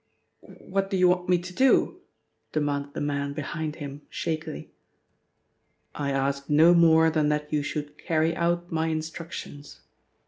[0.65, 2.01] "What do you want me to do?"
[2.53, 4.71] demanded the man behind him shakily.
[5.93, 9.81] "I ask no more than that you should carry out my instructions.